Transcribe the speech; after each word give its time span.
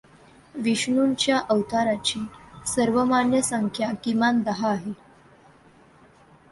विष्णूच्या 0.55 1.39
अवतारांची 1.49 2.19
सर्वमान्य 2.65 3.41
संख्या 3.41 3.91
किमान 4.03 4.41
दहा 4.41 4.69
आहे. 4.69 4.93